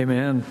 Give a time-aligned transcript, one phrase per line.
[0.00, 0.42] Amen.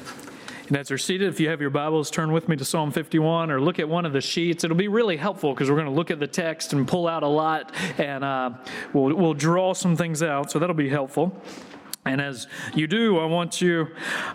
[0.68, 3.50] And as you're seated, if you have your Bibles, turn with me to Psalm 51
[3.50, 4.64] or look at one of the sheets.
[4.64, 7.24] It'll be really helpful because we're going to look at the text and pull out
[7.24, 8.52] a lot and uh,
[8.94, 10.52] we'll, we'll draw some things out.
[10.52, 11.36] So that'll be helpful.
[12.06, 13.88] And as you do, I want you,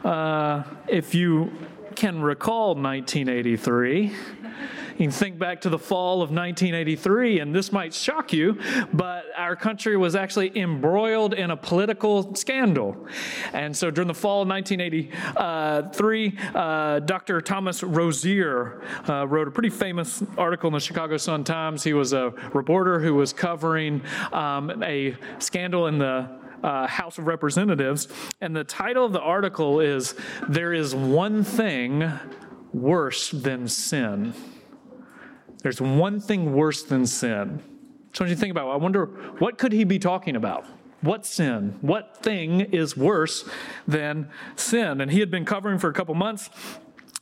[0.02, 1.52] uh, if you
[1.94, 4.12] can recall 1983,
[4.94, 8.58] you can think back to the fall of 1983, and this might shock you,
[8.92, 12.96] but our country was actually embroiled in a political scandal.
[13.52, 17.40] And so during the fall of 1983, uh, Dr.
[17.40, 21.82] Thomas Roeser uh, wrote a pretty famous article in the Chicago Sun Times.
[21.82, 24.00] He was a reporter who was covering
[24.32, 26.28] um, a scandal in the
[26.62, 28.06] uh, House of Representatives.
[28.40, 30.14] And the title of the article is
[30.48, 32.10] There is One Thing
[32.72, 34.34] Worse Than Sin.
[35.64, 37.62] There's one thing worse than sin.
[38.12, 39.06] So, when you think about it, I wonder
[39.38, 40.66] what could he be talking about?
[41.00, 41.78] What sin?
[41.80, 43.48] What thing is worse
[43.88, 45.00] than sin?
[45.00, 46.50] And he had been covering for a couple months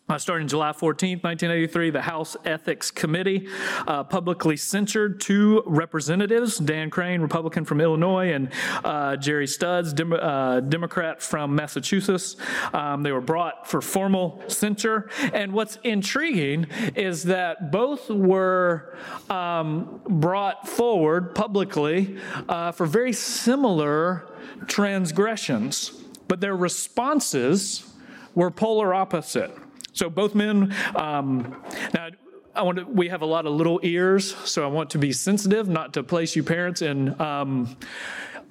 [0.09, 3.48] uh, starting July 14, 1983, the House Ethics Committee
[3.86, 8.50] uh, publicly censured two representatives, Dan Crane, Republican from Illinois, and
[8.84, 12.36] uh, Jerry Studds, Dem- uh, Democrat from Massachusetts.
[12.75, 15.09] Um, they were brought for formal censure.
[15.33, 18.97] And what's intriguing is that both were
[19.31, 24.28] um, brought forward publicly uh, for very similar
[24.66, 27.89] transgressions, but their responses
[28.34, 29.61] were polar opposite.
[29.92, 30.74] So both men.
[30.96, 31.62] Um,
[31.94, 32.08] now,
[32.54, 35.12] I want to, we have a lot of little ears, so I want to be
[35.12, 37.76] sensitive, not to place you parents in um,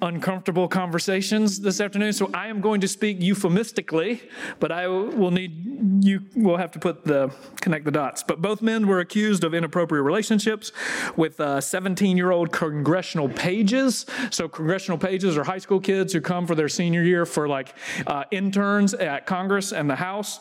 [0.02, 2.12] uncomfortable conversations this afternoon.
[2.12, 4.20] So I am going to speak euphemistically,
[4.58, 8.22] but I will need you will have to put the connect the dots.
[8.24, 10.72] But both men were accused of inappropriate relationships
[11.16, 14.06] with 17 uh, year old congressional pages.
[14.30, 17.74] So congressional pages are high school kids who come for their senior year for like
[18.06, 20.40] uh, interns at Congress and the House.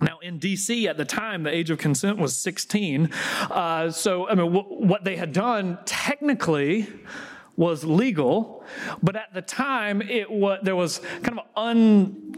[0.00, 3.10] Now, in DC at the time, the age of consent was 16.
[3.50, 6.86] Uh, so, I mean, what they had done technically
[7.56, 8.62] was legal,
[9.02, 11.46] but at the time, it was, there was kind of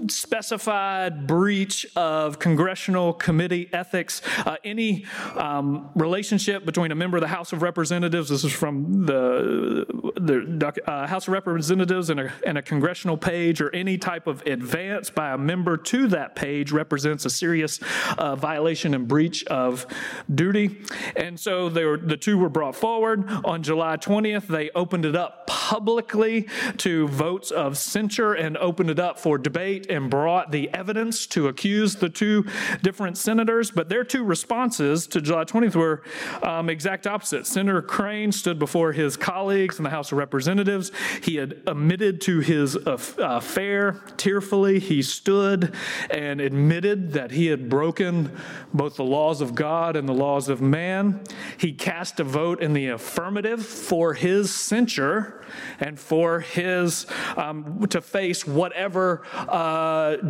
[0.00, 4.22] unspecified breach of congressional committee ethics.
[4.46, 5.04] Uh, any
[5.36, 10.82] um, relationship between a member of the House of Representatives, this is from the, the
[10.86, 15.10] uh, House of Representatives and a, and a congressional page, or any type of advance
[15.10, 17.80] by a member to that page represents a serious
[18.18, 19.86] uh, violation and breach of
[20.32, 20.80] duty.
[21.16, 23.28] And so were, the two were brought forward.
[23.44, 26.48] On July 20th, they opened it up publicly
[26.78, 31.48] to votes of censure and opened it up for debate and brought the evidence to
[31.48, 32.46] accuse the two
[32.82, 33.70] different senators.
[33.70, 36.02] But their two responses to July 20th were
[36.42, 37.46] um, exact opposite.
[37.46, 40.92] Senator Crane stood before his colleagues in the House of Representatives.
[41.22, 44.78] He had admitted to his affair tearfully.
[44.78, 45.74] He stood
[46.10, 48.36] and admitted that he had broken
[48.72, 51.20] both the laws of God and the laws of man.
[51.56, 55.44] He cast a vote in the affirmative for his censure
[55.80, 57.06] and for his
[57.36, 59.77] um, to face whatever uh,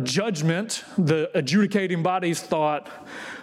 [0.03, 2.89] judgment the adjudicating bodies thought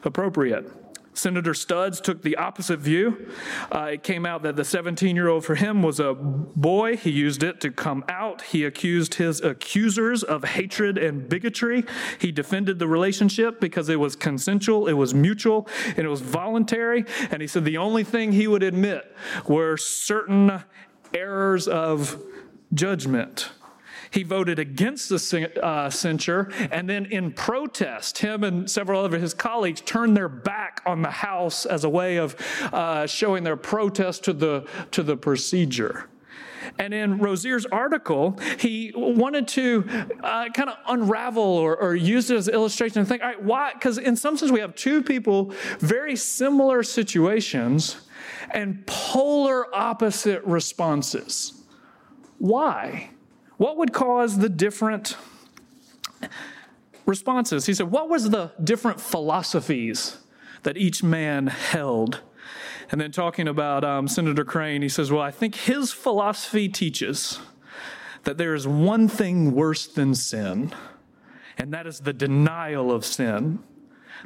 [0.05, 0.71] appropriate.
[1.17, 3.31] Senator Studds took the opposite view.
[3.75, 6.97] Uh, it came out that the 17 year old for him was a boy.
[6.97, 8.43] He used it to come out.
[8.43, 11.85] He accused his accusers of hatred and bigotry.
[12.21, 17.07] He defended the relationship because it was consensual, it was mutual, and it was voluntary.
[17.31, 19.15] And he said the only thing he would admit
[19.47, 20.63] were certain
[21.15, 22.23] errors of
[22.75, 23.51] judgment.
[24.17, 29.35] He voted against the uh, censure, and then in protest, him and several of his
[29.35, 32.35] colleagues turned their back on the House as a way of
[32.73, 36.09] uh, showing their protest to the, to the procedure.
[36.79, 39.85] And in Roeser's article, he wanted to
[40.23, 43.75] uh, kind of unravel or, or, use it as illustration and think, all right, why?
[43.75, 47.97] Because in some sense, we have two people, very similar situations,
[48.51, 51.53] and polar opposite responses.
[52.39, 53.11] Why?
[53.57, 55.17] What would cause the different
[57.07, 57.67] responses?
[57.67, 60.19] He said, What was the different philosophies
[60.63, 62.21] that each man held?
[62.91, 67.39] And then talking about um, Senator Crane, he says, Well, I think his philosophy teaches
[68.25, 70.73] that there is one thing worse than sin,
[71.57, 73.61] and that is the denial of sin.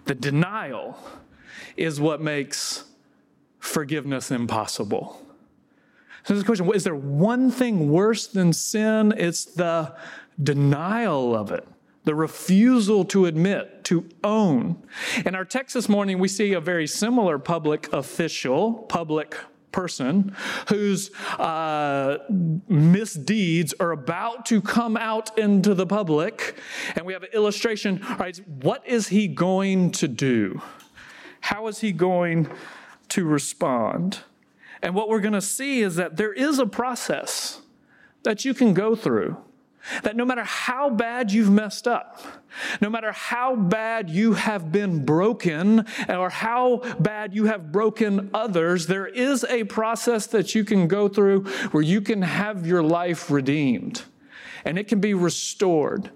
[0.06, 0.99] The denial
[1.76, 2.84] is what makes
[3.58, 5.20] forgiveness impossible.
[6.25, 9.14] So this question is there one thing worse than sin?
[9.17, 9.94] It's the
[10.43, 11.67] denial of it,
[12.05, 14.82] the refusal to admit, to own.
[15.25, 19.37] In our text this morning, we see a very similar public official, public
[19.72, 20.34] person
[20.69, 22.19] whose uh,
[22.69, 26.56] misdeeds are about to come out into the public.
[26.96, 28.37] And we have an illustration, right?
[28.46, 30.61] What is he going to do?
[31.40, 32.49] How is he going
[33.11, 34.20] to respond?
[34.82, 37.60] And what we're going to see is that there is a process
[38.22, 39.36] that you can go through.
[40.02, 42.20] That no matter how bad you've messed up,
[42.82, 48.86] no matter how bad you have been broken, or how bad you have broken others,
[48.86, 53.30] there is a process that you can go through where you can have your life
[53.30, 54.02] redeemed
[54.64, 56.10] and it can be restored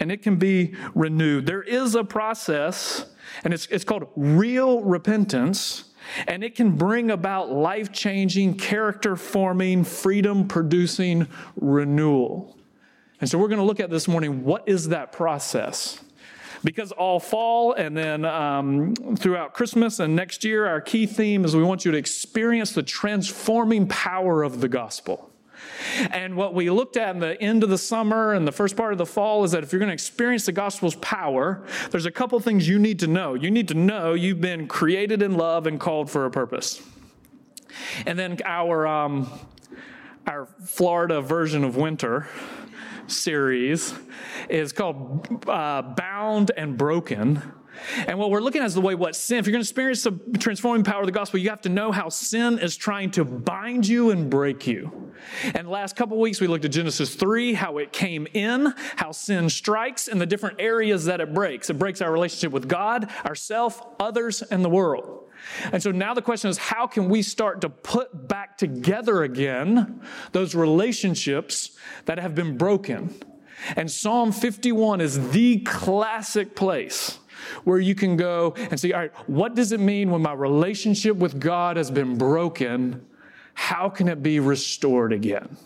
[0.00, 1.46] and it can be renewed.
[1.46, 3.06] There is a process,
[3.44, 5.91] and it's, it's called real repentance
[6.26, 11.26] and it can bring about life changing, character forming, freedom producing
[11.56, 12.56] renewal.
[13.20, 16.02] And so we're going to look at this morning what is that process?
[16.64, 21.56] Because all fall and then um, throughout Christmas and next year, our key theme is
[21.56, 25.31] we want you to experience the transforming power of the gospel.
[26.10, 28.92] And what we looked at in the end of the summer and the first part
[28.92, 32.10] of the fall is that if you're going to experience the gospel's power, there's a
[32.10, 33.34] couple things you need to know.
[33.34, 36.82] You need to know you've been created in love and called for a purpose.
[38.06, 39.30] And then our um,
[40.26, 42.28] our Florida version of winter
[43.06, 43.94] series
[44.48, 47.42] is called uh, Bound and Broken.
[48.06, 50.02] And what we're looking at is the way what sin, if you're going to experience
[50.02, 53.24] the transforming power of the gospel, you have to know how sin is trying to
[53.24, 55.12] bind you and break you.
[55.54, 59.48] And last couple weeks, we looked at Genesis 3, how it came in, how sin
[59.48, 61.70] strikes, and the different areas that it breaks.
[61.70, 65.30] It breaks our relationship with God, ourself, others, and the world.
[65.72, 70.00] And so now the question is how can we start to put back together again
[70.32, 71.72] those relationships
[72.04, 73.14] that have been broken?
[73.76, 77.18] And Psalm 51 is the classic place
[77.64, 81.16] where you can go and see, all right, what does it mean when my relationship
[81.16, 83.04] with God has been broken?
[83.54, 85.56] How can it be restored again?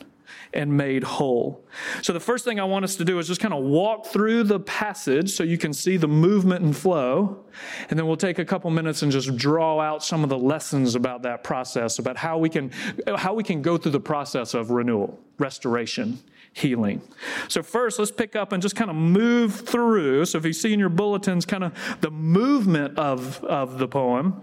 [0.52, 1.64] and made whole.
[2.02, 4.44] So, the first thing I want us to do is just kind of walk through
[4.44, 7.44] the passage so you can see the movement and flow.
[7.90, 10.94] And then we'll take a couple minutes and just draw out some of the lessons
[10.94, 12.70] about that process, about how we can,
[13.16, 16.18] how we can go through the process of renewal, restoration,
[16.56, 17.02] healing.
[17.48, 20.24] So, first, let's pick up and just kind of move through.
[20.24, 24.42] So, if you see in your bulletins kind of the movement of, of the poem,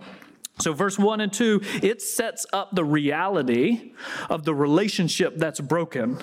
[0.59, 3.93] so, verse 1 and 2, it sets up the reality
[4.29, 6.19] of the relationship that's broken.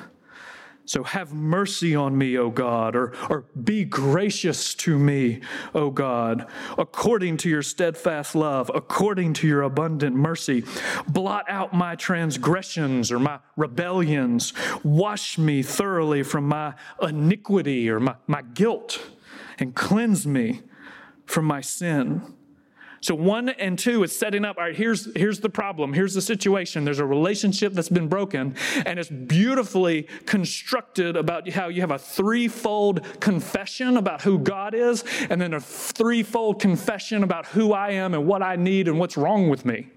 [0.91, 5.41] So, have mercy on me, O God, or, or be gracious to me,
[5.73, 10.65] O God, according to your steadfast love, according to your abundant mercy.
[11.07, 14.53] Blot out my transgressions or my rebellions.
[14.83, 19.01] Wash me thoroughly from my iniquity or my, my guilt,
[19.61, 20.63] and cleanse me
[21.25, 22.35] from my sin.
[23.03, 25.95] So one and two is setting up, all right, here's, here's the problem.
[25.95, 26.85] Here's the situation.
[26.85, 28.55] There's a relationship that's been broken,
[28.85, 35.03] and it's beautifully constructed about how you have a threefold confession about who God is,
[35.31, 39.17] and then a threefold confession about who I am and what I need and what's
[39.17, 39.89] wrong with me.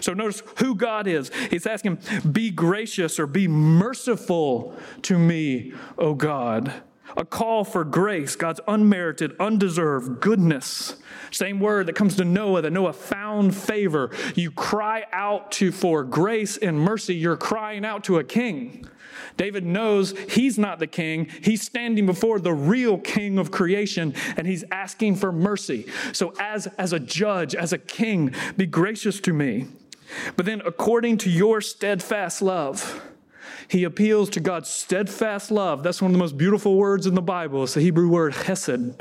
[0.00, 1.30] So notice who God is.
[1.50, 1.98] He's asking,
[2.30, 6.72] be gracious or be merciful to me, O God
[7.16, 10.96] a call for grace, God's unmerited, undeserved goodness.
[11.30, 14.10] Same word that comes to Noah, that Noah found favor.
[14.34, 18.88] You cry out to for grace and mercy, you're crying out to a king.
[19.36, 21.28] David knows he's not the king.
[21.42, 25.86] He's standing before the real king of creation and he's asking for mercy.
[26.12, 29.66] So, as, as a judge, as a king, be gracious to me.
[30.36, 33.02] But then, according to your steadfast love,
[33.68, 35.82] he appeals to God's steadfast love.
[35.82, 37.64] That's one of the most beautiful words in the Bible.
[37.64, 39.00] It's the Hebrew word chesed.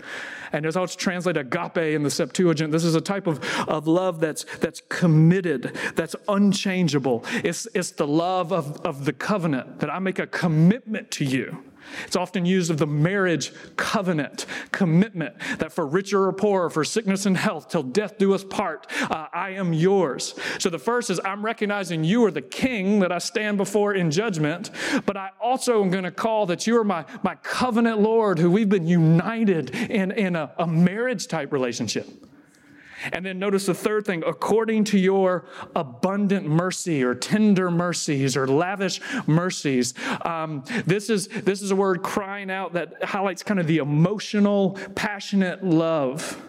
[0.52, 2.72] And there's how it's translated agape in the Septuagint.
[2.72, 7.24] This is a type of, of love that's, that's committed, that's unchangeable.
[7.44, 11.64] It's, it's the love of, of the covenant that I make a commitment to you.
[12.06, 17.26] It's often used of the marriage covenant, commitment that for richer or poorer, for sickness
[17.26, 20.36] and health, till death do us part, uh, I am yours.
[20.60, 24.12] So the first is I'm recognizing you are the king that I stand before in
[24.12, 24.72] judgment,
[25.06, 28.52] but I also am going to call that you are my, my covenant Lord who
[28.52, 32.08] we've been united in, in a, a marriage type relationship.
[33.12, 38.48] And then notice the third thing according to your abundant mercy or tender mercies or
[38.48, 39.94] lavish mercies.
[40.24, 44.78] Um, this, is, this is a word crying out that highlights kind of the emotional,
[44.96, 46.42] passionate love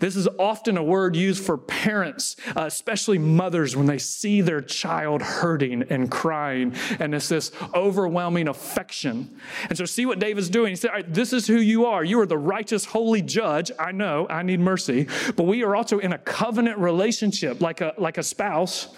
[0.00, 4.60] This is often a word used for parents, uh, especially mothers, when they see their
[4.60, 9.38] child hurting and crying, and it's this overwhelming affection.
[9.68, 10.70] And so, see what David's doing.
[10.70, 12.02] He said, This is who you are.
[12.02, 13.70] You are the righteous, holy judge.
[13.78, 17.94] I know, I need mercy, but we are also in a covenant relationship, like a,
[17.98, 18.88] like a spouse.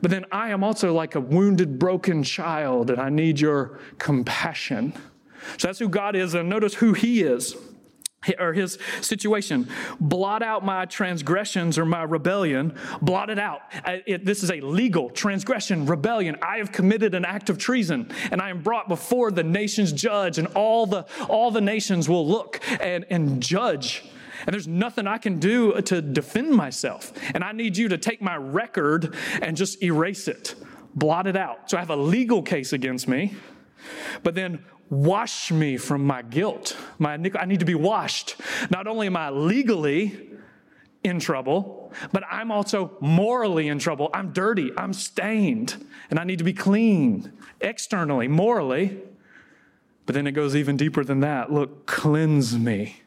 [0.00, 4.92] But then I am also like a wounded, broken child, and I need your compassion.
[5.58, 7.56] So, that's who God is, and notice who He is
[8.38, 14.42] or his situation blot out my transgressions or my rebellion blot it out it, this
[14.42, 18.60] is a legal transgression rebellion i have committed an act of treason and i am
[18.60, 23.42] brought before the nation's judge and all the all the nations will look and, and
[23.42, 24.04] judge
[24.46, 27.12] and there's nothing I can do to defend myself.
[27.34, 30.54] And I need you to take my record and just erase it,
[30.94, 31.70] blot it out.
[31.70, 33.34] So I have a legal case against me.
[34.22, 36.76] But then wash me from my guilt.
[36.98, 38.36] My, I need to be washed.
[38.70, 40.28] Not only am I legally
[41.02, 44.10] in trouble, but I'm also morally in trouble.
[44.12, 48.98] I'm dirty, I'm stained, and I need to be clean externally, morally.
[50.06, 51.52] But then it goes even deeper than that.
[51.52, 53.02] Look, cleanse me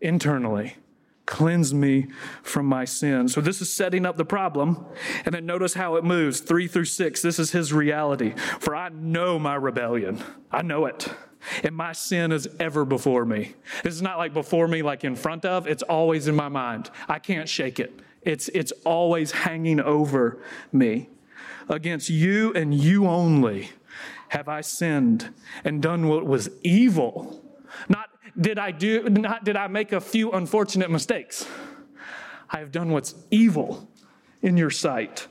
[0.00, 0.76] internally.
[1.26, 2.06] Cleanse me
[2.42, 3.28] from my sin.
[3.28, 4.86] So, this is setting up the problem.
[5.24, 7.20] And then notice how it moves three through six.
[7.20, 8.34] This is his reality.
[8.60, 11.08] For I know my rebellion, I know it.
[11.62, 13.54] And my sin is ever before me.
[13.82, 16.90] This is not like before me, like in front of, it's always in my mind.
[17.08, 18.00] I can't shake it.
[18.22, 20.38] It's, it's always hanging over
[20.72, 21.08] me.
[21.68, 23.70] Against you and you only
[24.28, 25.32] have I sinned
[25.64, 27.42] and done what was evil.
[27.88, 28.05] Not
[28.40, 31.46] did I do not did I make a few unfortunate mistakes.
[32.50, 33.88] I have done what's evil
[34.42, 35.26] in your sight,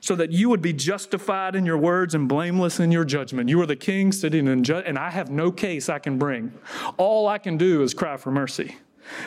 [0.00, 3.48] so that you would be justified in your words and blameless in your judgment.
[3.48, 6.52] You are the king sitting in judgment, and I have no case I can bring.
[6.96, 8.76] All I can do is cry for mercy.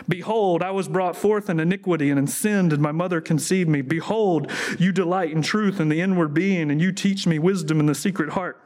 [0.07, 3.81] Behold, I was brought forth in iniquity, and in sin did my mother conceive me.
[3.81, 7.87] Behold, you delight in truth in the inward being, and you teach me wisdom in
[7.87, 8.60] the secret heart.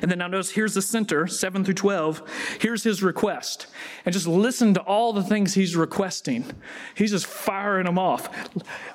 [0.00, 2.22] And then now notice here's the center, 7 through 12.
[2.60, 3.66] Here's his request.
[4.04, 6.44] And just listen to all the things he's requesting.
[6.94, 8.28] He's just firing them off.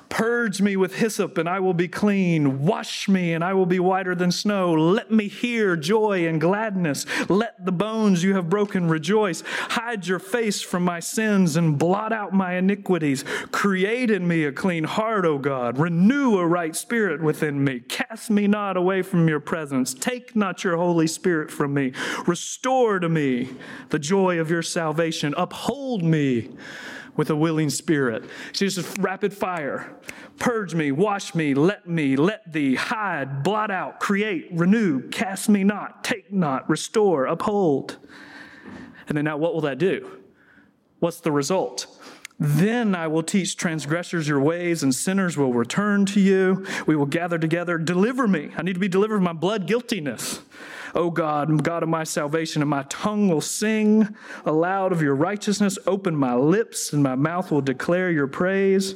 [0.08, 2.64] Purge me with hyssop, and I will be clean.
[2.64, 4.72] Wash me, and I will be whiter than snow.
[4.72, 7.04] Let me hear joy and gladness.
[7.28, 9.42] Let the bones you have broken rejoice.
[9.46, 13.24] Hide your face from my sins and blot out my iniquities.
[13.52, 15.78] Create in me a clean heart, O God.
[15.78, 17.80] Renew a right spirit within me.
[17.80, 19.92] Cast me not away from your presence.
[19.92, 21.92] Take not your Holy Spirit from me.
[22.26, 23.50] Restore to me
[23.90, 25.34] the joy of your salvation.
[25.36, 26.50] Uphold me
[27.16, 28.24] with a willing spirit.
[28.52, 29.92] She's just rapid fire.
[30.38, 35.64] Purge me, wash me, let me, let thee, hide, blot out, create, renew, cast me
[35.64, 37.98] not, take not, restore, uphold.
[39.08, 40.08] And then now what will that do?
[41.00, 41.97] What's the result?
[42.40, 46.64] Then I will teach transgressors your ways, and sinners will return to you.
[46.86, 47.78] We will gather together.
[47.78, 48.50] Deliver me.
[48.56, 50.40] I need to be delivered from my blood guiltiness.
[50.94, 54.14] O God, God of my salvation, and my tongue will sing
[54.46, 55.78] aloud of your righteousness.
[55.86, 58.94] Open my lips, and my mouth will declare your praise.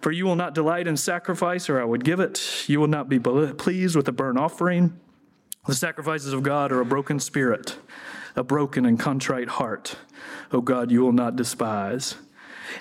[0.00, 2.68] For you will not delight in sacrifice, or I would give it.
[2.68, 4.98] You will not be pleased with a burnt offering.
[5.66, 7.78] The sacrifices of God are a broken spirit,
[8.34, 9.94] a broken and contrite heart.
[10.50, 12.16] O God, you will not despise.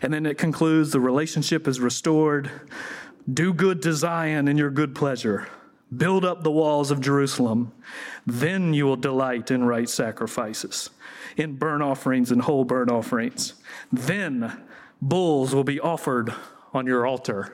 [0.02, 2.52] And then it concludes the relationship is restored.
[3.32, 5.48] Do good to Zion in your good pleasure.
[5.96, 7.74] Build up the walls of Jerusalem.
[8.26, 10.90] Then you will delight in right sacrifices,
[11.36, 13.56] in burnt offerings and whole burnt offerings.
[13.92, 14.64] Then
[15.02, 16.34] bulls will be offered
[16.74, 17.54] on your altar.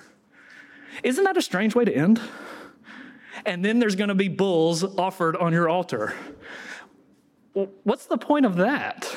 [1.04, 2.22] Isn't that a strange way to end?
[3.46, 6.14] And then there's going to be bulls offered on your altar.
[7.84, 9.12] What's the point of that?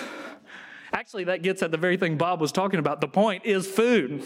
[0.92, 3.00] Actually, that gets at the very thing Bob was talking about.
[3.00, 4.24] The point is food.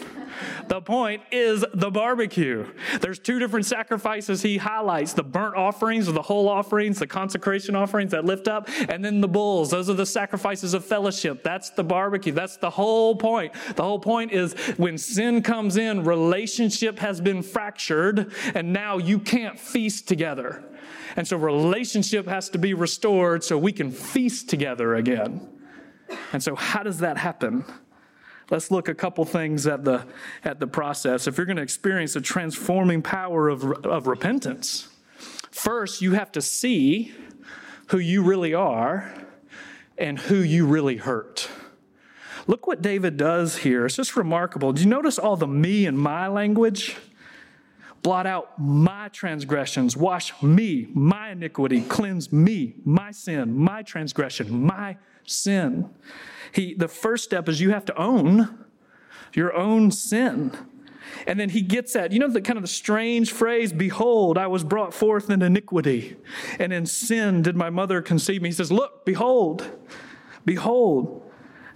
[0.68, 2.66] The point is the barbecue.
[3.00, 7.76] There's two different sacrifices he highlights the burnt offerings, or the whole offerings, the consecration
[7.76, 9.71] offerings that lift up, and then the bulls.
[9.71, 11.42] Those are the sacrifices of fellowship.
[11.42, 12.33] That's the barbecue.
[12.33, 13.52] That's the whole point.
[13.76, 19.18] The whole point is when sin comes in, relationship has been fractured, and now you
[19.18, 20.64] can't feast together.
[21.16, 25.49] And so relationship has to be restored so we can feast together again.
[26.32, 27.64] And so, how does that happen?
[28.50, 30.06] Let's look a couple things at the,
[30.44, 31.26] at the process.
[31.26, 34.88] If you're going to experience a transforming power of, of repentance,
[35.50, 37.12] first you have to see
[37.88, 39.12] who you really are
[39.96, 41.49] and who you really hurt.
[42.46, 43.87] Look what David does here.
[43.87, 44.73] It's just remarkable.
[44.73, 46.96] Do you notice all the me and my language?
[48.02, 54.99] Blot out my transgressions, wash me, my iniquity, cleanse me, my sin, my transgression, my
[55.31, 55.90] sin.
[56.52, 58.64] He, the first step is you have to own
[59.33, 60.57] your own sin.
[61.26, 64.47] And then he gets at, you know, the kind of the strange phrase, behold, I
[64.47, 66.16] was brought forth in iniquity,
[66.59, 68.49] and in sin did my mother conceive me.
[68.49, 69.69] He says, look, behold,
[70.45, 71.23] behold.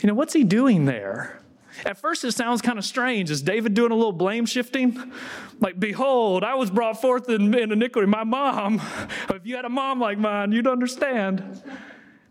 [0.00, 1.40] You know, what's he doing there?
[1.84, 3.30] At first, it sounds kind of strange.
[3.30, 5.12] Is David doing a little blame shifting?
[5.60, 8.06] Like, behold, I was brought forth in, in iniquity.
[8.06, 8.80] My mom,
[9.30, 11.62] if you had a mom like mine, you'd understand.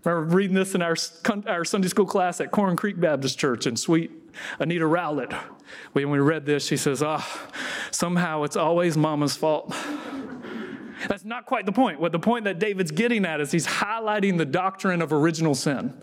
[0.08, 0.96] Remember reading this in our,
[1.48, 4.10] our Sunday school class at Corn Creek Baptist Church in sweet
[4.58, 5.34] Anita Rowlett.
[5.92, 7.52] When we read this, she says, Ah, oh,
[7.92, 9.76] somehow it's always mama's fault.
[11.10, 12.00] That's not quite the point.
[12.00, 15.94] What the point that David's getting at is he's highlighting the doctrine of original sin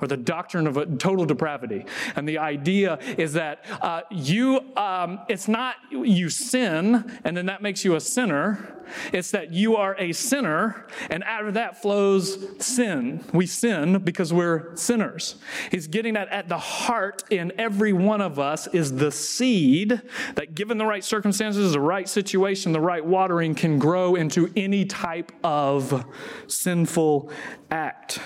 [0.00, 1.86] or the doctrine of total depravity.
[2.16, 7.62] And the idea is that uh, you, um, it's not you sin and then that
[7.62, 8.81] makes you a sinner.
[9.12, 13.24] It's that you are a sinner, and out of that flows sin.
[13.32, 15.36] We sin because we're sinners.
[15.70, 20.00] He's getting that at the heart in every one of us is the seed
[20.34, 24.84] that, given the right circumstances, the right situation, the right watering, can grow into any
[24.84, 26.04] type of
[26.46, 27.30] sinful
[27.70, 28.20] act.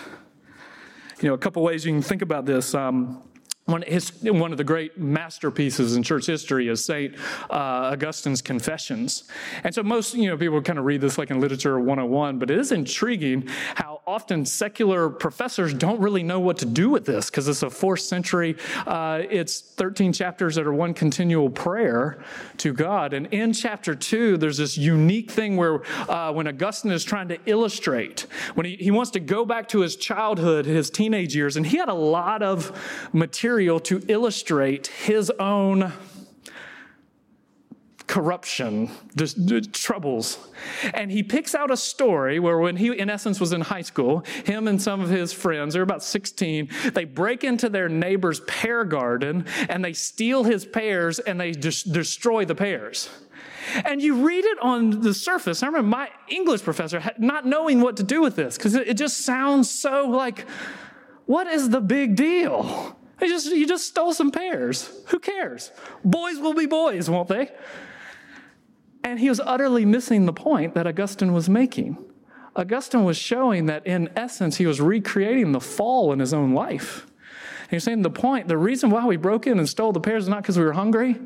[1.20, 2.74] You know, a couple ways you can think about this.
[2.74, 3.22] Um,
[3.66, 7.14] one, his, one, of the great masterpieces in church history is St.
[7.50, 9.24] Uh, Augustine's Confessions.
[9.64, 12.50] And so most, you know, people kind of read this like in literature 101, but
[12.50, 17.28] it is intriguing how often secular professors don't really know what to do with this
[17.30, 22.18] because it's a fourth century, uh, it's 13 chapters that are one continual prayer
[22.58, 23.12] to God.
[23.12, 27.38] And in chapter two, there's this unique thing where uh, when Augustine is trying to
[27.46, 31.66] illustrate, when he, he wants to go back to his childhood, his teenage years, and
[31.66, 32.72] he had a lot of
[33.12, 35.92] material material to illustrate his own
[38.06, 39.38] corruption, just
[39.72, 40.38] troubles.
[40.94, 44.24] And he picks out a story where, when he, in essence, was in high school,
[44.44, 48.84] him and some of his friends, they're about 16, they break into their neighbor's pear
[48.84, 53.08] garden and they steal his pears and they just destroy the pears.
[53.84, 55.62] And you read it on the surface.
[55.62, 59.18] I remember my English professor not knowing what to do with this because it just
[59.18, 60.46] sounds so like,
[61.26, 62.96] what is the big deal?
[63.18, 64.90] They just, you just stole some pears.
[65.06, 65.72] Who cares?
[66.04, 67.50] Boys will be boys, won't they?
[69.06, 71.96] And he was utterly missing the point that Augustine was making.
[72.56, 77.06] Augustine was showing that in essence, he was recreating the fall in his own life.
[77.62, 80.24] And he's saying the point, the reason why we broke in and stole the pears
[80.24, 81.20] is not because we were hungry.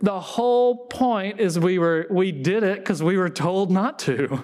[0.00, 4.42] The whole point is we were we did it because we were told not to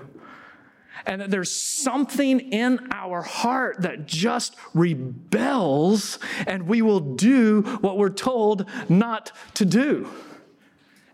[1.07, 7.99] and that there's something in our heart that just rebels, and we will do what
[7.99, 10.09] we're told not to do.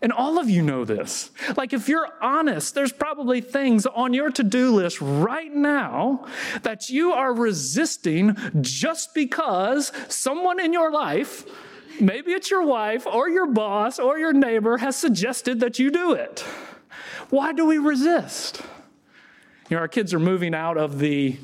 [0.01, 1.29] And all of you know this.
[1.57, 6.25] Like, if you're honest, there's probably things on your to do list right now
[6.61, 11.43] that you are resisting just because someone in your life,
[11.99, 16.13] maybe it's your wife or your boss or your neighbor, has suggested that you do
[16.13, 16.45] it.
[17.29, 18.61] Why do we resist?
[19.69, 21.37] You know, our kids are moving out of the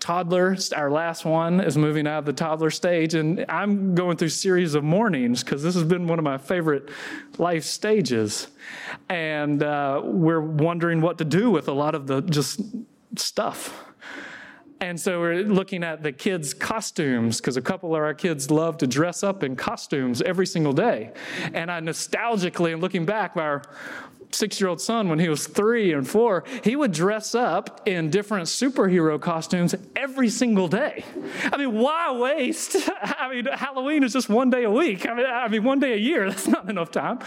[0.00, 0.56] toddler.
[0.74, 4.74] Our last one is moving out of the toddler stage, and I'm going through series
[4.74, 6.88] of mornings because this has been one of my favorite
[7.38, 8.48] life stages,
[9.08, 12.60] and uh, we're wondering what to do with a lot of the just
[13.16, 13.84] stuff.
[14.82, 18.78] And so we're looking at the kids' costumes because a couple of our kids love
[18.78, 21.12] to dress up in costumes every single day.
[21.52, 23.60] And I nostalgically, and looking back, our
[24.32, 28.10] six year old son, when he was three and four, he would dress up in
[28.10, 31.04] different superhero costumes every single day.
[31.52, 32.76] I mean, why waste?
[33.02, 35.08] I mean, Halloween is just one day a week.
[35.08, 36.28] I mean, I mean, one day a year.
[36.30, 37.18] That's not enough time.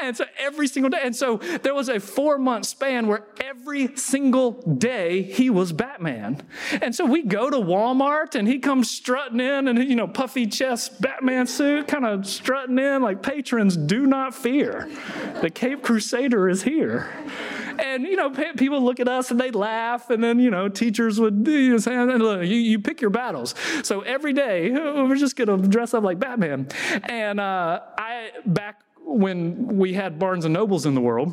[0.00, 1.00] And so every single day.
[1.02, 6.42] And so there was a four month span where every single day he was Batman.
[6.82, 10.46] And so we go to Walmart and he comes strutting in and, you know, puffy
[10.46, 14.88] chest Batman suit, kind of strutting in like patrons do not fear.
[15.40, 17.10] The Cape Crusader is here.
[17.78, 20.10] And, you know, people look at us and they laugh.
[20.10, 23.54] And then, you know, teachers would you know, look, you, you pick your battles.
[23.82, 26.68] So every day, we're just going to dress up like Batman.
[27.04, 31.32] And uh, I, back when we had Barnes and Nobles in the world,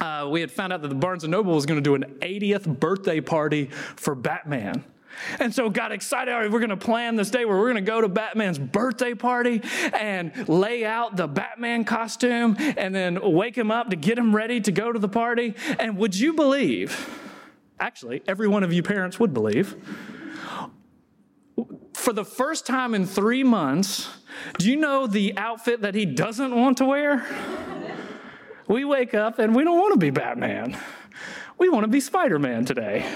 [0.00, 2.16] uh, we had found out that the Barnes and Noble was going to do an
[2.20, 4.84] 80th birthday party for Batman.
[5.38, 6.32] And so got excited.
[6.32, 8.58] All right, we're going to plan this day where we're going to go to Batman's
[8.58, 14.18] birthday party and lay out the Batman costume and then wake him up to get
[14.18, 15.54] him ready to go to the party.
[15.78, 17.20] And would you believe,
[17.78, 19.76] actually, every one of you parents would believe,
[21.94, 24.08] for the first time in three months,
[24.58, 27.24] do you know the outfit that he doesn't want to wear?
[28.66, 30.76] We wake up and we don't want to be Batman.
[31.58, 33.06] We want to be Spider Man today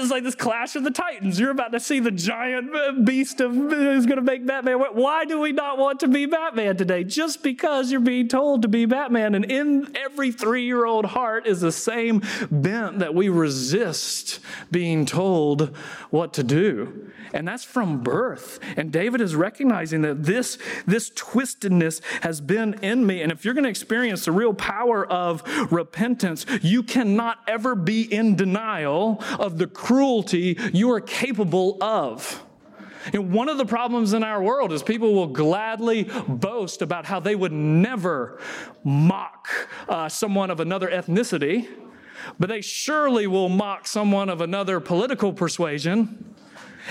[0.00, 1.38] It's like this clash of the titans.
[1.38, 4.78] You're about to see the giant beast of who's going to make Batman.
[4.78, 7.04] Why do we not want to be Batman today?
[7.04, 9.34] Just because you're being told to be Batman.
[9.34, 15.04] And in every three year old heart is the same bent that we resist being
[15.04, 15.76] told
[16.10, 17.12] what to do.
[17.32, 18.58] And that's from birth.
[18.76, 23.22] And David is recognizing that this, this twistedness has been in me.
[23.22, 28.02] And if you're going to experience the real power of repentance, you cannot ever be
[28.02, 32.44] in denial of the cruelty you are capable of.
[33.12, 37.18] And one of the problems in our world is people will gladly boast about how
[37.18, 38.38] they would never
[38.84, 39.48] mock
[39.88, 41.66] uh, someone of another ethnicity,
[42.38, 46.36] but they surely will mock someone of another political persuasion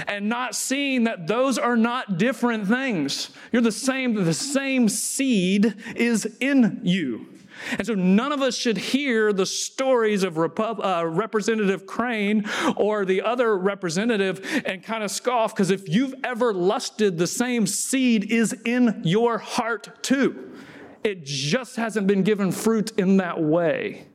[0.06, 3.30] and not seeing that those are not different things.
[3.54, 7.39] You're the same, the same seed is in you.
[7.72, 12.46] And so none of us should hear the stories of Repu- uh, Representative Crane
[12.76, 17.68] or the other representative and kind of scoff, because if you've ever lusted, the same
[17.68, 20.58] seed is in your heart too.
[21.04, 24.08] It just hasn't been given fruit in that way.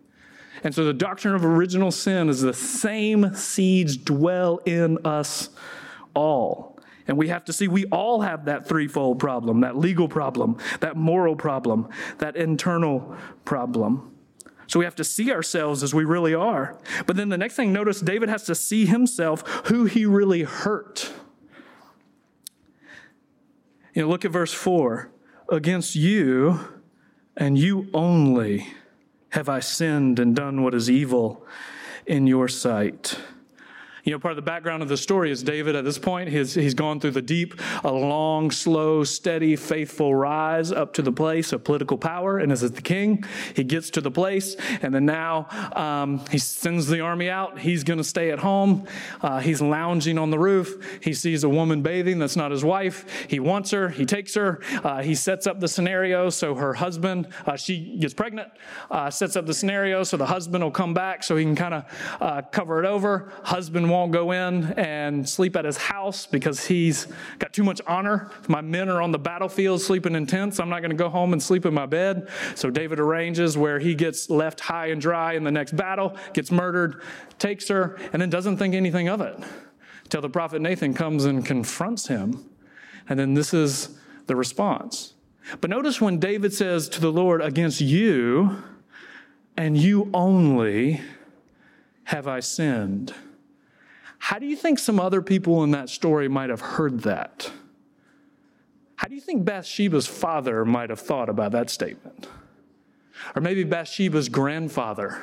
[0.63, 5.51] And so the doctrine of original sin is the same seeds dwell in us
[6.15, 6.74] all.
[7.07, 10.97] And we have to see we all have that threefold problem that legal problem, that
[10.97, 11.89] moral problem,
[12.19, 14.11] that internal problem.
[14.67, 16.79] So we have to see ourselves as we really are.
[17.07, 21.13] But then the next thing, notice David has to see himself who he really hurt.
[23.93, 25.11] You know, look at verse 4.
[25.51, 26.61] Against you
[27.37, 28.69] and you only
[29.31, 31.45] have I sinned and done what is evil
[32.07, 33.19] in your sight.
[34.05, 36.53] You know, part of the background of the story is David at this point, he's,
[36.53, 41.55] he's gone through the deep, a long, slow, steady, faithful rise up to the place
[41.55, 42.39] of political power.
[42.39, 43.25] And as the king,
[43.57, 47.59] he gets to the place, and then now um, he sends the army out.
[47.59, 48.87] He's going to stay at home.
[49.23, 51.01] Uh, he's lounging on the roof.
[51.03, 53.27] He sees a woman bathing that's not his wife.
[53.29, 53.89] He wants her.
[53.89, 54.61] He takes her.
[54.83, 58.51] Uh, he sets up the scenario so her husband, uh, she gets pregnant,
[58.91, 61.75] uh, sets up the scenario so the husband will come back so he can kind
[61.75, 61.85] of
[62.21, 63.33] uh, cover it over.
[63.45, 67.07] Husband won't go in and sleep at his house because he's
[67.39, 68.29] got too much honor.
[68.49, 70.59] My men are on the battlefield sleeping in tents.
[70.59, 72.29] I'm not going to go home and sleep in my bed.
[72.57, 76.51] So David arranges where he gets left high and dry in the next battle, gets
[76.51, 77.03] murdered,
[77.39, 79.39] takes her, and then doesn't think anything of it
[80.03, 82.51] until the prophet Nathan comes and confronts him.
[83.09, 85.15] And then this is the response.
[85.61, 88.61] But notice when David says to the Lord, Against you
[89.57, 91.01] and you only
[92.05, 93.15] have I sinned.
[94.25, 97.53] How do you think some other people in that story might have heard that?
[98.97, 102.27] How do you think Bathsheba's father might have thought about that statement?
[103.37, 105.23] Or maybe Bathsheba's grandfather,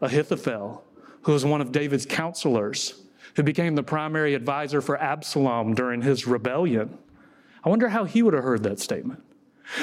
[0.00, 0.82] Ahithophel,
[1.22, 2.94] who was one of David's counselors,
[3.36, 6.98] who became the primary advisor for Absalom during his rebellion.
[7.62, 9.22] I wonder how he would have heard that statement.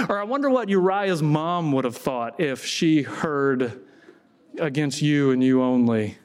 [0.10, 3.80] Or I wonder what Uriah's mom would have thought if she heard
[4.60, 6.17] against you and you only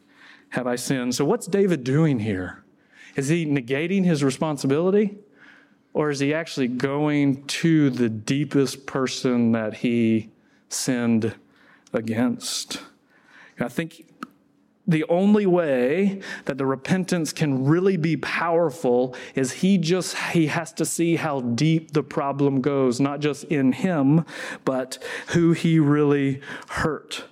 [0.54, 1.16] have I sinned.
[1.16, 2.62] So, what's David doing here?
[3.16, 5.18] Is he negating his responsibility?
[5.92, 10.30] Or is he actually going to the deepest person that he
[10.68, 11.34] sinned
[11.92, 12.82] against?
[13.58, 14.06] I think
[14.86, 20.72] the only way that the repentance can really be powerful is he just he has
[20.74, 24.26] to see how deep the problem goes not just in him
[24.66, 27.24] but who he really hurt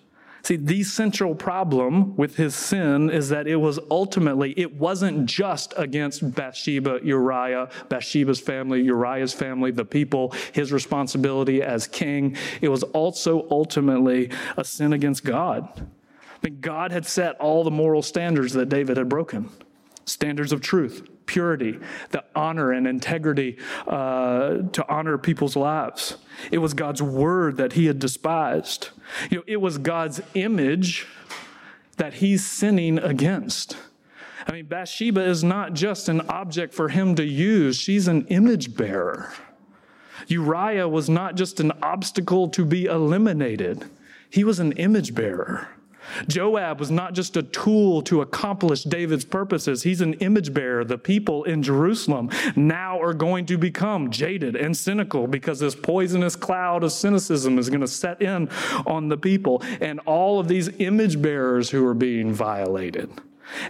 [0.45, 5.73] See, the central problem with his sin is that it was ultimately, it wasn't just
[5.77, 12.37] against Bathsheba, Uriah, Bathsheba's family, Uriah's family, the people, his responsibility as king.
[12.61, 15.87] It was also ultimately a sin against God.
[16.43, 19.49] Mean, God had set all the moral standards that David had broken
[20.05, 21.79] standards of truth, purity,
[22.11, 26.19] the honor and integrity uh, to honor people's lives.
[26.51, 28.91] It was God's word that he had despised.
[29.31, 31.07] You know, it was God's image
[31.97, 33.79] that he's sinning against.
[34.47, 38.77] I mean, Bathsheba is not just an object for him to use, she's an image
[38.77, 39.33] bearer.
[40.27, 43.87] Uriah was not just an obstacle to be eliminated,
[44.29, 45.69] he was an image bearer.
[46.29, 49.83] Joab was not just a tool to accomplish David's purposes.
[49.83, 50.85] He's an image bearer.
[50.85, 56.37] The people in Jerusalem now are going to become jaded and cynical because this poisonous
[56.37, 58.49] cloud of cynicism is going to set in
[58.87, 63.11] on the people and all of these image bearers who are being violated.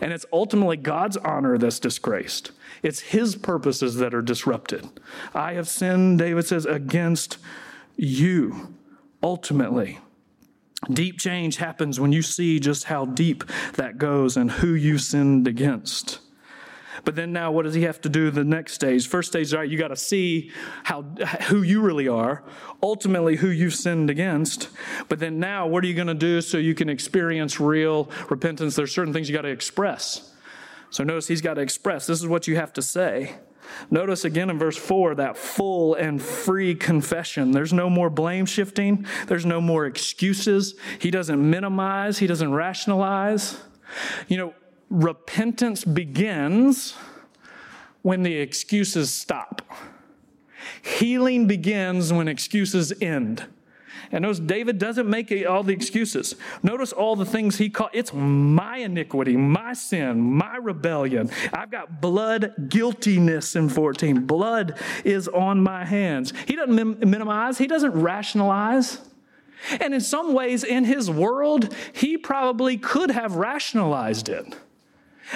[0.00, 2.52] And it's ultimately God's honor that's disgraced.
[2.82, 4.88] It's his purposes that are disrupted.
[5.34, 7.38] I have sinned, David says, against
[7.96, 8.74] you,
[9.22, 9.98] ultimately.
[10.90, 15.46] Deep change happens when you see just how deep that goes and who you sinned
[15.46, 16.18] against.
[17.04, 19.08] But then now, what does he have to do the next stage?
[19.08, 20.50] First stage, all right, you got to see
[20.84, 21.02] how
[21.48, 22.44] who you really are,
[22.82, 24.68] ultimately who you've sinned against.
[25.08, 28.76] But then now, what are you going to do so you can experience real repentance?
[28.76, 30.32] There's certain things you got to express.
[30.90, 32.06] So notice he's got to express.
[32.06, 33.36] This is what you have to say.
[33.90, 37.52] Notice again in verse 4 that full and free confession.
[37.52, 40.74] There's no more blame shifting, there's no more excuses.
[40.98, 43.58] He doesn't minimize, he doesn't rationalize.
[44.28, 44.54] You know,
[44.90, 46.94] repentance begins
[48.02, 49.62] when the excuses stop.
[50.82, 53.46] Healing begins when excuses end.
[54.10, 56.34] And notice David doesn't make all the excuses.
[56.62, 57.90] Notice all the things he called.
[57.92, 61.30] It's my iniquity, my sin, my rebellion.
[61.52, 64.26] I've got blood guiltiness in 14.
[64.26, 66.32] Blood is on my hands.
[66.46, 68.98] He doesn't minimize, he doesn't rationalize.
[69.80, 74.56] And in some ways, in his world, he probably could have rationalized it.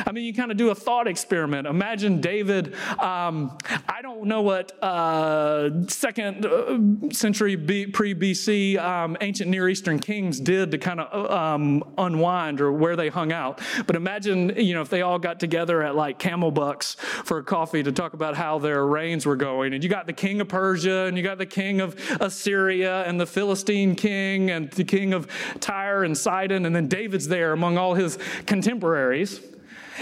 [0.04, 1.66] I mean, you kind of do a thought experiment.
[1.66, 3.56] Imagine David, um,
[3.88, 9.98] I don't know what uh, second uh, century B, pre BC um, ancient Near Eastern
[9.98, 13.60] kings did to kind of um, unwind or where they hung out.
[13.86, 17.82] But imagine, you know, if they all got together at like Camelbucks for a coffee
[17.82, 19.74] to talk about how their reigns were going.
[19.74, 23.20] And you got the king of Persia and you got the king of Assyria and
[23.20, 25.28] the Philistine king and the king of
[25.60, 26.66] Tyre and Sidon.
[26.66, 29.40] And then David's there among all his contemporaries.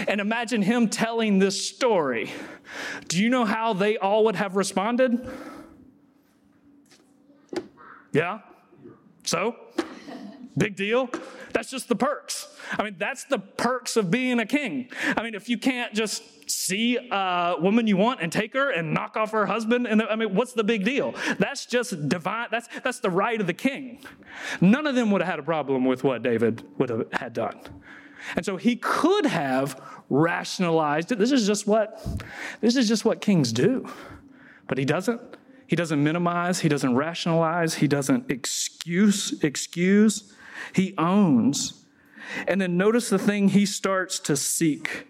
[0.07, 2.31] And imagine him telling this story.
[3.07, 5.27] Do you know how they all would have responded?
[8.11, 8.39] Yeah?
[9.23, 9.55] So?
[10.57, 11.09] Big deal?
[11.53, 12.47] That's just the perks.
[12.71, 14.89] I mean, that's the perks of being a king.
[15.15, 18.93] I mean, if you can't just see a woman you want and take her and
[18.93, 21.15] knock off her husband, and I mean, what's the big deal?
[21.39, 22.47] That's just divine.
[22.51, 23.99] That's that's the right of the king.
[24.61, 27.59] None of them would have had a problem with what David would have had done.
[28.35, 31.19] And so he could have rationalized it.
[31.19, 32.03] This is just what
[32.61, 33.87] this is just what kings do.
[34.67, 35.21] But he doesn't.
[35.67, 40.31] He doesn't minimize, he doesn't rationalize, he doesn't excuse excuse.
[40.73, 41.85] He owns.
[42.47, 45.07] And then notice the thing he starts to seek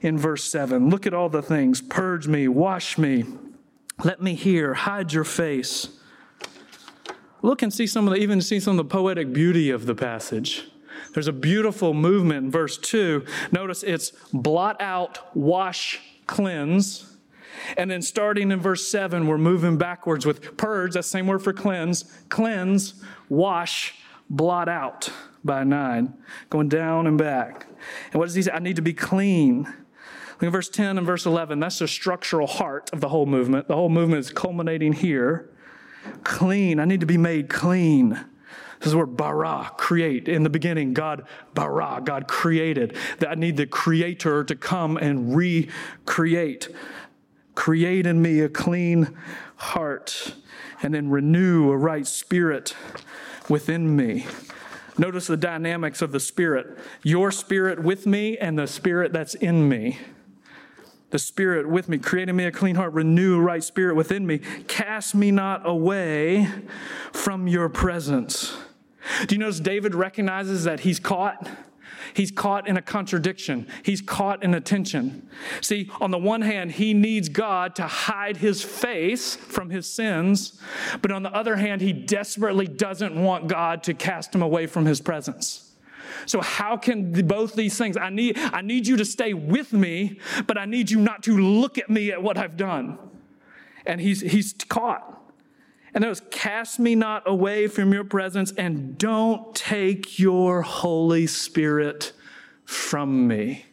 [0.00, 0.90] in verse 7.
[0.90, 1.80] Look at all the things.
[1.80, 3.24] Purge me, wash me.
[4.04, 5.88] Let me hear, hide your face.
[7.42, 9.94] Look and see some of the even see some of the poetic beauty of the
[9.94, 10.68] passage.
[11.14, 13.24] There's a beautiful movement in verse 2.
[13.52, 17.16] Notice it's blot out, wash, cleanse.
[17.76, 21.42] And then starting in verse 7, we're moving backwards with purge, that's the same word
[21.42, 23.94] for cleanse, cleanse, wash,
[24.30, 25.10] blot out
[25.44, 26.14] by 9,
[26.50, 27.66] going down and back.
[28.12, 28.52] And what does he say?
[28.52, 29.64] I need to be clean.
[30.40, 31.58] Look at verse 10 and verse 11.
[31.58, 33.66] That's the structural heart of the whole movement.
[33.66, 35.50] The whole movement is culminating here.
[36.22, 36.78] Clean.
[36.78, 38.24] I need to be made clean.
[38.78, 40.28] This is where bara, create.
[40.28, 42.96] In the beginning, God bara, God created.
[43.18, 46.68] That I need the creator to come and recreate.
[47.54, 49.16] Create in me a clean
[49.56, 50.34] heart
[50.80, 52.76] and then renew a right spirit
[53.48, 54.26] within me.
[54.96, 56.78] Notice the dynamics of the spirit.
[57.02, 59.98] Your spirit with me and the spirit that's in me
[61.10, 64.38] the Spirit with me, creating me a clean heart, renew a right spirit within me.
[64.68, 66.48] Cast me not away
[67.12, 68.56] from your presence.
[69.26, 71.48] Do you notice David recognizes that he's caught?
[72.14, 73.66] He's caught in a contradiction.
[73.82, 75.28] He's caught in a tension.
[75.60, 80.60] See, on the one hand, he needs God to hide his face from his sins,
[81.02, 84.86] but on the other hand, he desperately doesn't want God to cast him away from
[84.86, 85.64] his presence.
[86.26, 87.96] So how can both these things?
[87.96, 91.38] I need I need you to stay with me, but I need you not to
[91.38, 92.98] look at me at what I've done.
[93.86, 95.14] And he's he's caught.
[95.94, 102.12] And those cast me not away from your presence and don't take your Holy Spirit
[102.64, 103.64] from me.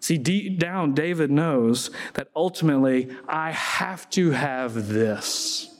[0.00, 5.74] See, deep down, David knows that ultimately I have to have this.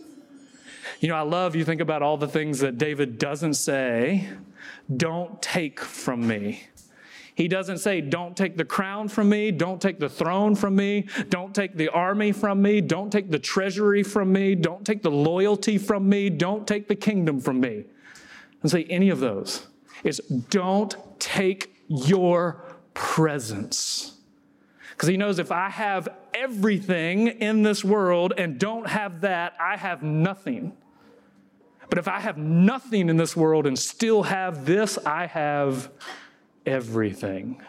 [1.00, 4.28] You know, I love you think about all the things that David doesn't say,
[4.94, 6.64] don't take from me.
[7.38, 11.06] He doesn't say, Don't take the crown from me, don't take the throne from me,
[11.28, 15.10] don't take the army from me, don't take the treasury from me, don't take the
[15.12, 17.84] loyalty from me, don't take the kingdom from me.
[18.60, 19.68] And say any of those.
[20.02, 24.16] It's don't take your presence.
[24.90, 29.76] Because he knows if I have everything in this world and don't have that, I
[29.76, 30.76] have nothing.
[31.88, 35.92] But if I have nothing in this world and still have this, I have
[36.68, 37.62] everything.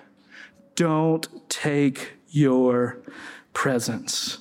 [0.76, 3.00] Don't take your
[3.54, 4.40] presence.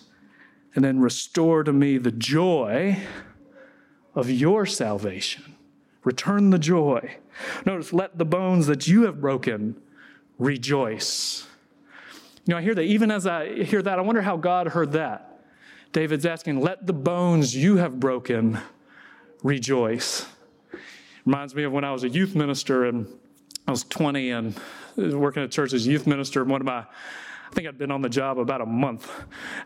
[0.75, 2.99] And then restore to me the joy
[4.14, 5.57] of your salvation.
[6.05, 7.16] Return the joy.
[7.64, 9.81] Notice, let the bones that you have broken
[10.38, 11.47] rejoice.
[12.47, 12.83] You know, I hear that.
[12.83, 15.40] Even as I hear that, I wonder how God heard that.
[15.92, 18.59] David's asking, let the bones you have broken
[19.42, 20.27] rejoice.
[21.25, 23.17] Reminds me of when I was a youth minister and
[23.68, 24.61] I was 20 and
[24.96, 26.42] working at church as youth minister.
[26.42, 26.78] One of my
[27.50, 29.11] I think I'd been on the job about a month.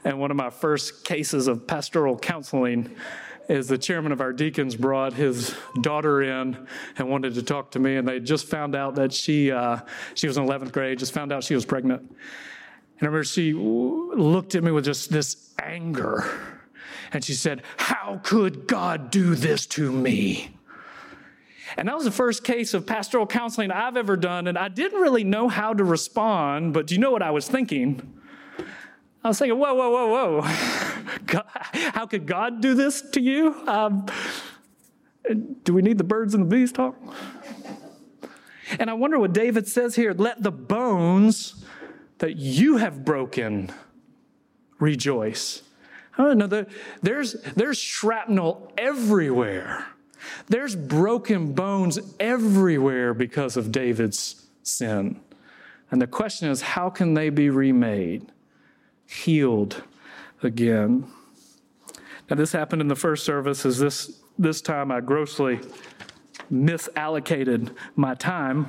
[0.05, 2.95] And one of my first cases of pastoral counseling
[3.49, 7.81] is the chairman of our deacons brought his daughter in and wanted to talk to
[7.81, 7.97] me.
[7.97, 9.79] And they just found out that she, uh,
[10.15, 12.03] she was in 11th grade, just found out she was pregnant.
[12.03, 12.11] And
[13.01, 16.25] I remember she looked at me with just this anger.
[17.13, 20.57] And she said, How could God do this to me?
[21.77, 24.47] And that was the first case of pastoral counseling I've ever done.
[24.47, 27.49] And I didn't really know how to respond, but do you know what I was
[27.49, 28.21] thinking?
[29.25, 31.21] I was thinking, whoa, whoa, whoa, whoa.
[31.27, 31.45] God,
[31.93, 33.55] how could God do this to you?
[33.69, 34.07] Um,
[35.63, 36.97] do we need the birds and the bees talk?
[38.79, 41.65] And I wonder what David says here let the bones
[42.19, 43.71] that you have broken
[44.79, 45.63] rejoice.
[46.17, 46.67] I don't know,
[47.01, 49.87] there's, there's shrapnel everywhere.
[50.49, 55.21] There's broken bones everywhere because of David's sin.
[55.91, 58.31] And the question is, how can they be remade,
[59.07, 59.83] healed
[60.43, 61.07] again?
[62.31, 65.61] Now, this happened in the first service, as this, this time I grossly
[66.51, 68.69] misallocated my time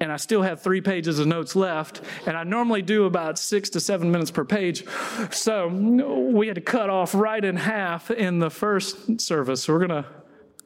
[0.00, 3.70] and I still have three pages of notes left, and I normally do about six
[3.70, 4.84] to seven minutes per page.
[5.30, 9.64] So we had to cut off right in half in the first service.
[9.64, 10.08] So we're going to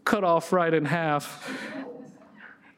[0.05, 1.51] cut off right in half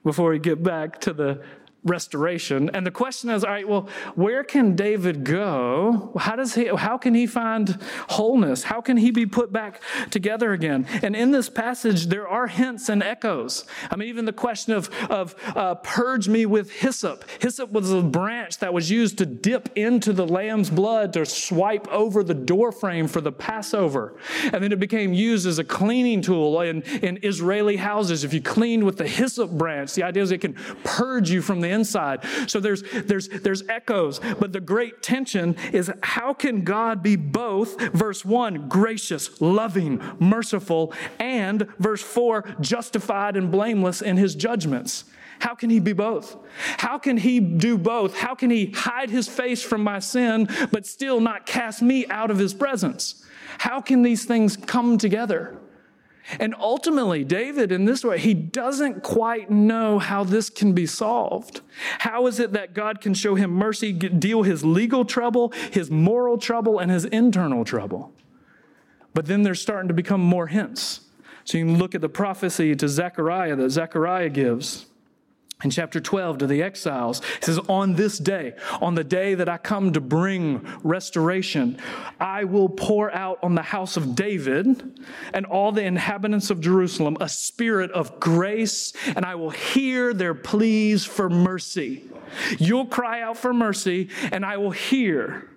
[0.04, 1.42] before we get back to the
[1.84, 2.70] restoration.
[2.72, 6.12] And the question is, all right, well, where can David go?
[6.18, 8.64] How does he how can he find wholeness?
[8.64, 10.86] How can he be put back together again?
[11.02, 13.64] And in this passage, there are hints and echoes.
[13.90, 17.24] I mean, even the question of, of uh, purge me with hyssop.
[17.40, 21.86] Hyssop was a branch that was used to dip into the lamb's blood to swipe
[21.88, 24.16] over the doorframe for the Passover.
[24.52, 28.24] And then it became used as a cleaning tool in, in Israeli houses.
[28.24, 31.60] If you cleaned with the hyssop branch, the idea is it can purge you from
[31.60, 32.24] the inside.
[32.46, 37.78] So there's, there's, there's echoes, but the great tension is how can God be both,
[37.92, 45.04] verse 1, gracious, loving, merciful, and verse 4, justified and blameless in his judgments?
[45.40, 46.36] How can he be both?
[46.78, 48.16] How can he do both?
[48.16, 52.30] How can he hide his face from my sin, but still not cast me out
[52.30, 53.24] of his presence?
[53.58, 55.58] How can these things come together?
[56.40, 61.60] And ultimately, David, in this way, he doesn't quite know how this can be solved.
[61.98, 66.38] How is it that God can show him mercy, deal his legal trouble, his moral
[66.38, 68.12] trouble, and his internal trouble?
[69.12, 71.02] But then there's starting to become more hints.
[71.44, 74.86] So you can look at the prophecy to Zechariah that Zechariah gives
[75.62, 77.22] in chapter 12 to the exiles.
[77.24, 81.78] He says, On this day, on the day that I come to bring restoration,
[82.20, 85.00] I will pour out on the house of David
[85.32, 90.34] and all the inhabitants of Jerusalem a spirit of grace, and I will hear their
[90.34, 92.04] pleas for mercy.
[92.58, 95.48] You'll cry out for mercy, and I will hear,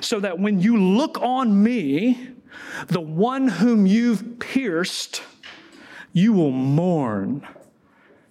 [0.00, 2.30] so that when you look on me,
[2.86, 5.22] the one whom you've pierced,
[6.12, 7.46] you will mourn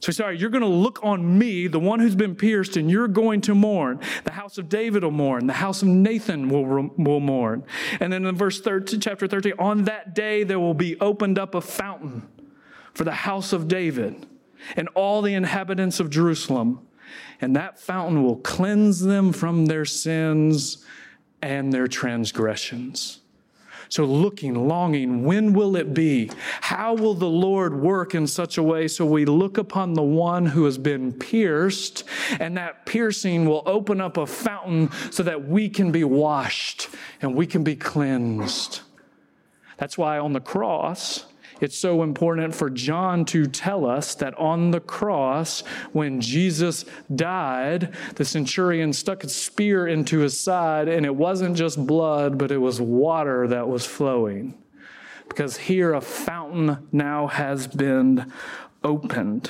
[0.03, 3.07] so sorry, you're going to look on me, the one who's been pierced, and you're
[3.07, 4.01] going to mourn.
[4.25, 5.47] The house of David will mourn.
[5.47, 7.63] The house of Nathan will, will mourn.
[8.01, 11.55] And then in verse 13, chapter 13, on that day there will be opened up
[11.55, 12.27] a fountain
[12.93, 14.27] for the house of David
[14.75, 16.85] and all the inhabitants of Jerusalem.
[17.39, 20.85] And that fountain will cleanse them from their sins
[21.41, 23.21] and their transgressions.
[23.89, 26.31] So, looking, longing, when will it be?
[26.61, 30.45] How will the Lord work in such a way so we look upon the one
[30.45, 32.03] who has been pierced,
[32.39, 36.89] and that piercing will open up a fountain so that we can be washed
[37.21, 38.81] and we can be cleansed?
[39.77, 41.25] That's why on the cross,
[41.61, 45.61] it's so important for John to tell us that on the cross,
[45.91, 46.85] when Jesus
[47.15, 52.51] died, the centurion stuck a spear into his side, and it wasn't just blood, but
[52.51, 54.57] it was water that was flowing.
[55.27, 58.31] Because here a fountain now has been
[58.83, 59.49] opened.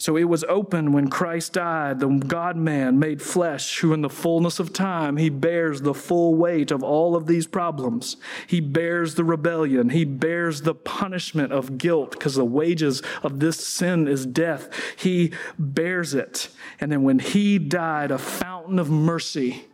[0.00, 4.08] So it was open when Christ died, the God man made flesh, who in the
[4.08, 8.16] fullness of time, he bears the full weight of all of these problems.
[8.46, 9.90] He bears the rebellion.
[9.90, 14.70] He bears the punishment of guilt because the wages of this sin is death.
[14.96, 16.48] He bears it.
[16.80, 19.66] And then when he died, a fountain of mercy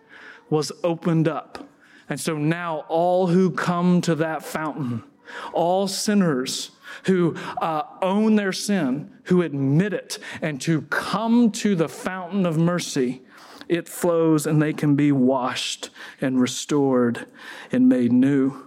[0.50, 1.68] was opened up.
[2.08, 5.04] And so now all who come to that fountain,
[5.52, 6.72] all sinners
[7.04, 12.58] who uh, own their sin, who admit it, and to come to the fountain of
[12.58, 13.22] mercy.
[13.68, 15.90] It flows and they can be washed
[16.20, 17.26] and restored
[17.72, 18.66] and made new.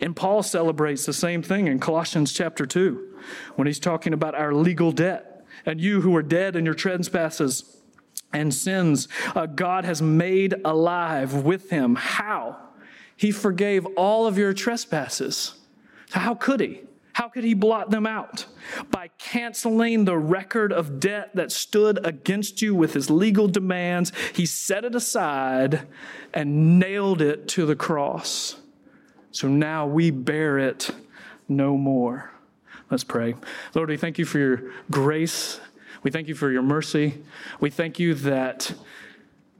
[0.00, 3.14] And Paul celebrates the same thing in Colossians chapter 2
[3.56, 5.44] when he's talking about our legal debt.
[5.64, 7.78] And you who are dead in your trespasses
[8.32, 11.96] and sins, uh, God has made alive with him.
[11.96, 12.56] How?
[13.16, 15.54] He forgave all of your trespasses.
[16.10, 16.82] How could he?
[17.16, 18.44] How could he blot them out?
[18.90, 24.44] By canceling the record of debt that stood against you with his legal demands, he
[24.44, 25.88] set it aside
[26.34, 28.56] and nailed it to the cross.
[29.30, 30.90] So now we bear it
[31.48, 32.32] no more.
[32.90, 33.34] Let's pray.
[33.74, 35.58] Lord, we thank you for your grace.
[36.02, 37.24] We thank you for your mercy.
[37.60, 38.74] We thank you that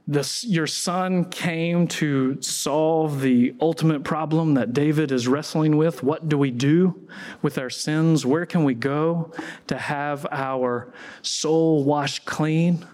[0.07, 6.01] this, your son came to solve the ultimate problem that David is wrestling with.
[6.01, 7.07] What do we do
[7.41, 8.25] with our sins?
[8.25, 9.33] Where can we go
[9.67, 12.85] to have our soul washed clean?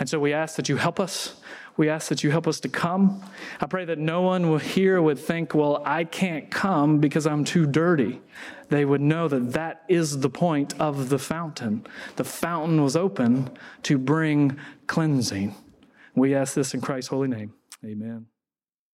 [0.00, 1.40] And so we ask that you help us.
[1.76, 3.22] We ask that you help us to come.
[3.60, 7.66] I pray that no one here would think, well, I can't come because I'm too
[7.66, 8.22] dirty.
[8.70, 11.86] They would know that that is the point of the fountain.
[12.16, 13.50] The fountain was open
[13.84, 15.54] to bring cleansing.
[16.16, 17.52] We ask this in Christ's holy name.
[17.84, 18.26] Amen.